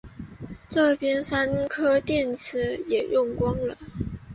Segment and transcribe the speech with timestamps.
[0.67, 3.77] 这边三颗电池也用光了